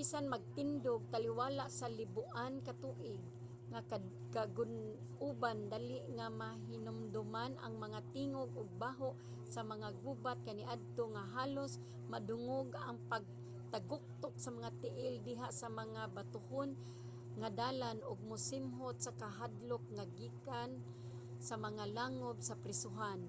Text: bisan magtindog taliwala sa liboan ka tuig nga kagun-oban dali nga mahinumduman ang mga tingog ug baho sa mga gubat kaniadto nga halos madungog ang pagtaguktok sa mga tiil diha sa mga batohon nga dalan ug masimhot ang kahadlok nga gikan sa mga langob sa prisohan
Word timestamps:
bisan 0.00 0.26
magtindog 0.32 1.00
taliwala 1.12 1.64
sa 1.78 1.86
liboan 1.98 2.54
ka 2.66 2.72
tuig 2.82 3.20
nga 3.70 3.80
kagun-oban 4.34 5.58
dali 5.72 5.98
nga 6.16 6.26
mahinumduman 6.40 7.52
ang 7.64 7.74
mga 7.84 8.00
tingog 8.14 8.50
ug 8.60 8.68
baho 8.82 9.10
sa 9.54 9.60
mga 9.72 9.88
gubat 10.04 10.38
kaniadto 10.46 11.02
nga 11.14 11.22
halos 11.36 11.72
madungog 12.12 12.68
ang 12.76 12.98
pagtaguktok 13.12 14.34
sa 14.44 14.50
mga 14.56 14.70
tiil 14.82 15.14
diha 15.28 15.48
sa 15.60 15.68
mga 15.80 16.02
batohon 16.16 16.70
nga 17.40 17.48
dalan 17.60 17.98
ug 18.08 18.18
masimhot 18.30 18.96
ang 19.02 19.16
kahadlok 19.22 19.84
nga 19.96 20.04
gikan 20.18 20.70
sa 21.48 21.54
mga 21.66 21.84
langob 21.96 22.36
sa 22.48 22.58
prisohan 22.62 23.20